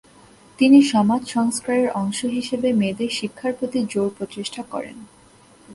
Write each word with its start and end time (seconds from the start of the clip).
তিনি 0.59 0.79
সমাজ 0.83 1.21
সংস্কারের 1.27 1.87
অংশ 1.93 2.19
হিসেবে 2.37 2.67
মেয়েদের 2.73 3.09
শিক্ষার 3.09 3.53
প্রতি 3.53 3.79
জোর 3.89 4.09
প্রচেষ্টা 4.17 4.61
করেন। 4.63 4.97